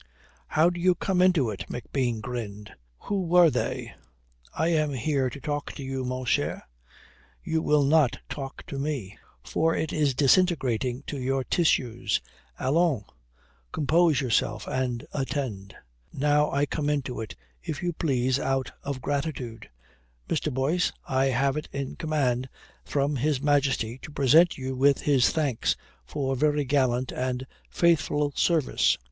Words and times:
"How 0.47 0.71
do 0.71 0.79
you 0.79 0.95
come 0.95 1.21
into 1.21 1.51
it?" 1.51 1.67
McBean 1.69 2.21
grinned. 2.21 2.73
"Who 3.01 3.21
were 3.21 3.51
they?" 3.51 3.93
"I 4.51 4.69
am 4.69 4.95
here 4.95 5.29
to 5.29 5.39
talk 5.39 5.73
to 5.73 5.83
you, 5.83 6.03
mon 6.03 6.25
cher. 6.25 6.63
You 7.43 7.61
will 7.61 7.83
not 7.83 8.17
talk 8.27 8.65
to 8.65 8.79
me, 8.79 9.19
for 9.43 9.75
it 9.75 9.93
is 9.93 10.15
disintegrating 10.15 11.03
to 11.05 11.19
your 11.19 11.43
tissues. 11.43 12.19
Allons, 12.57 13.03
compose 13.71 14.21
yourself 14.21 14.65
and 14.67 15.05
attend. 15.13 15.75
Now 16.11 16.49
I 16.49 16.65
come 16.65 16.89
into 16.89 17.21
it, 17.21 17.35
if 17.61 17.83
you 17.83 17.93
please, 17.93 18.39
out 18.39 18.71
of 18.81 19.03
gratitude. 19.03 19.69
Mr. 20.27 20.51
Boyce 20.51 20.91
I 21.07 21.25
have 21.25 21.55
it 21.57 21.69
in 21.71 21.95
command 21.95 22.49
from 22.83 23.17
His 23.17 23.39
Majesty 23.39 23.99
to 23.99 24.09
present 24.09 24.57
you 24.57 24.75
with 24.75 25.01
his 25.01 25.29
thanks 25.29 25.75
for 26.07 26.35
very 26.35 26.65
gallant 26.65 27.11
and 27.11 27.45
faithful 27.69 28.31
service." 28.35 28.97